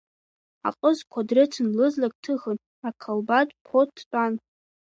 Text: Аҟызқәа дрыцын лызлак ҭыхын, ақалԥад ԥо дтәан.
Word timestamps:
Аҟызқәа 0.67 1.27
дрыцын 1.27 1.67
лызлак 1.77 2.13
ҭыхын, 2.23 2.57
ақалԥад 2.87 3.49
ԥо 3.65 3.81
дтәан. 3.87 4.33